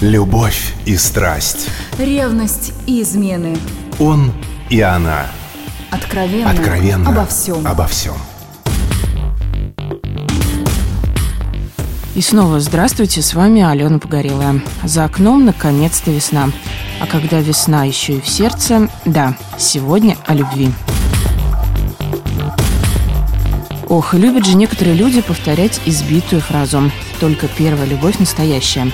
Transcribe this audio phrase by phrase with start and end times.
[0.00, 1.68] Любовь и страсть.
[1.98, 3.58] Ревность и измены.
[3.98, 4.32] Он
[4.70, 5.26] и она.
[5.90, 6.50] Откровенно.
[6.50, 7.10] Откровенно.
[7.10, 7.66] Обо всем.
[7.66, 8.14] Обо всем.
[12.14, 14.62] И снова здравствуйте, с вами Алена Погорелая.
[14.84, 16.48] За окном наконец-то весна.
[16.98, 20.72] А когда весна еще и в сердце, да, сегодня о любви.
[23.86, 26.90] Ох, любят же некоторые люди повторять избитую фразу
[27.20, 28.90] «Только первая любовь настоящая».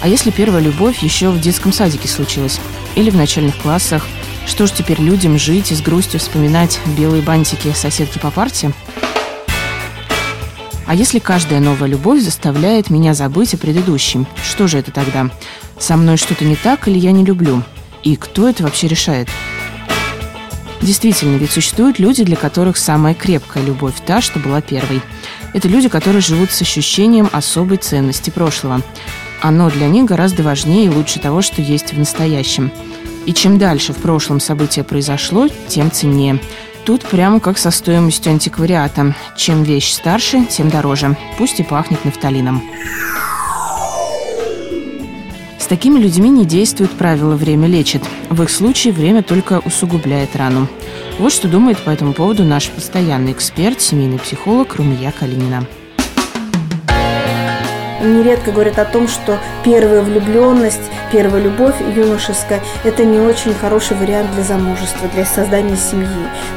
[0.00, 2.60] А если первая любовь еще в детском садике случилась?
[2.94, 4.06] Или в начальных классах?
[4.46, 8.72] Что ж теперь людям жить и с грустью вспоминать белые бантики соседки по парте?
[10.86, 14.26] А если каждая новая любовь заставляет меня забыть о предыдущем?
[14.44, 15.30] Что же это тогда?
[15.78, 17.62] Со мной что-то не так или я не люблю?
[18.04, 19.28] И кто это вообще решает?
[20.80, 25.00] Действительно, ведь существуют люди, для которых самая крепкая любовь та, что была первой.
[25.54, 28.82] Это люди, которые живут с ощущением особой ценности прошлого.
[29.46, 32.72] Оно для них гораздо важнее и лучше того, что есть в настоящем.
[33.26, 36.40] И чем дальше в прошлом событие произошло, тем ценнее.
[36.84, 39.14] Тут прямо как со стоимостью антиквариата.
[39.36, 41.16] Чем вещь старше, тем дороже.
[41.38, 42.60] Пусть и пахнет нафталином.
[45.60, 48.02] С такими людьми не действует правило «время лечит».
[48.30, 50.66] В их случае время только усугубляет рану.
[51.20, 55.68] Вот что думает по этому поводу наш постоянный эксперт, семейный психолог Румия Калинина
[58.06, 64.32] нередко говорят о том, что первая влюбленность, первая любовь юношеская– это не очень хороший вариант
[64.34, 66.08] для замужества, для создания семьи.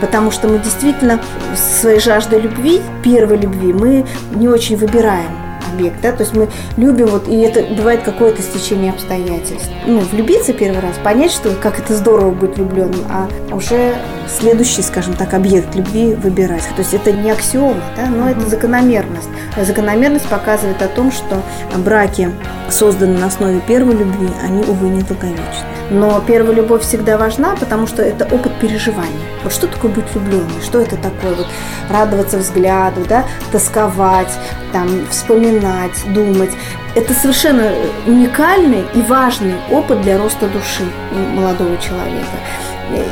[0.00, 1.20] Потому что мы действительно
[1.54, 5.30] своей жаждой любви, первой любви, мы не очень выбираем
[5.72, 9.68] объект, да, то есть мы любим вот, и это бывает какое-то стечение обстоятельств.
[9.86, 13.94] Ну, влюбиться первый раз, понять, что как это здорово быть влюбленным, а уже
[14.30, 16.64] следующий, скажем так, объект любви выбирать.
[16.76, 18.38] То есть это не аксиома, да, но mm-hmm.
[18.38, 19.28] это закономерность.
[19.56, 21.42] Закономерность показывает о том, что
[21.78, 22.30] браки,
[22.70, 25.66] созданные на основе первой любви, они, увы, не долговечны.
[25.90, 29.10] Но первая любовь всегда важна, потому что это опыт переживания.
[29.42, 30.62] Вот что такое быть влюбленной?
[30.62, 31.34] Что это такое?
[31.34, 31.46] Вот
[31.88, 34.32] радоваться взгляду, да, тосковать,
[34.72, 36.50] там, вспоминать, думать.
[36.94, 37.70] Это совершенно
[38.06, 40.84] уникальный и важный опыт для роста души
[41.34, 42.36] молодого человека.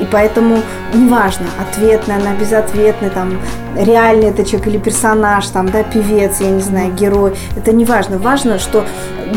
[0.00, 0.62] И поэтому
[0.94, 3.38] неважно, ответный она, безответный, там,
[3.76, 7.36] реальный это человек или персонаж, там, да, певец, я не знаю, герой.
[7.56, 8.18] Это не важно.
[8.18, 8.84] Важно, что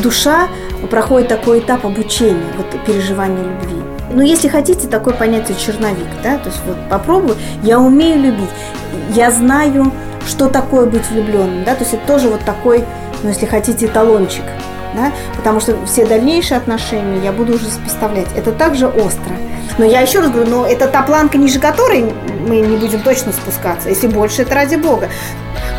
[0.02, 0.48] душа
[0.90, 3.82] проходит такой этап обучения, вот переживания любви.
[4.12, 8.50] Ну, если хотите, такое понятие черновик, да, то есть вот попробую, я умею любить,
[9.14, 9.92] я знаю,
[10.28, 12.84] что такое быть влюбленным, да, то есть это тоже вот такой,
[13.22, 14.44] ну, если хотите, талончик,
[14.96, 18.28] да, потому что все дальнейшие отношения я буду уже представлять.
[18.36, 19.36] Это также остро.
[19.78, 22.12] Но я еще раз говорю, но это та планка, ниже которой
[22.48, 23.90] мы не будем точно спускаться.
[23.90, 25.10] Если больше, это ради Бога.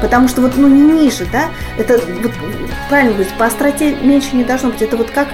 [0.01, 2.33] Потому что вот, ну, не ниже, да, это вот,
[2.89, 4.83] правильно говорить, по остроте меньше не должно быть.
[4.83, 5.29] Это вот как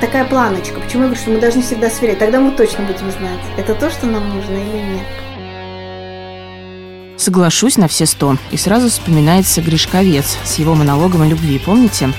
[0.00, 0.80] такая планочка.
[0.80, 2.18] Почему я говорю, что мы должны всегда сверять?
[2.18, 5.06] Тогда мы точно будем знать, это то, что нам нужно или нет.
[7.18, 8.36] Соглашусь на все сто.
[8.50, 12.10] И сразу вспоминается Гришковец с его монологом о любви, помните?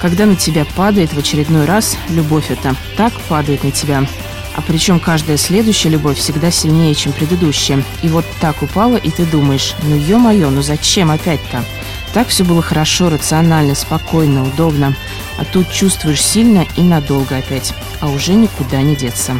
[0.00, 4.06] Когда на тебя падает в очередной раз любовь это, так падает на тебя.
[4.54, 7.84] А причем каждая следующая любовь всегда сильнее, чем предыдущая.
[8.02, 11.64] И вот так упала, и ты думаешь, ну ё-моё, ну зачем опять-то?
[12.12, 14.96] Так все было хорошо, рационально, спокойно, удобно.
[15.38, 17.74] А тут чувствуешь сильно и надолго опять.
[18.00, 19.38] А уже никуда не деться.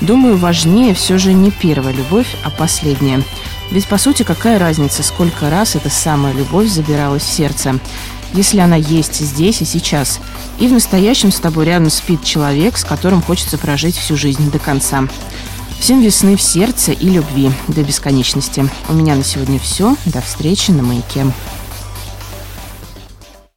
[0.00, 3.22] Думаю, важнее все же не первая любовь, а последняя.
[3.70, 7.80] Ведь, по сути, какая разница, сколько раз эта самая любовь забиралась в сердце?
[8.34, 10.20] Если она есть здесь и сейчас.
[10.58, 14.58] И в настоящем с тобой рядом спит человек, с которым хочется прожить всю жизнь до
[14.58, 15.08] конца.
[15.78, 18.68] Всем весны в сердце и любви до бесконечности.
[18.88, 19.96] У меня на сегодня все.
[20.06, 21.26] До встречи на маяке.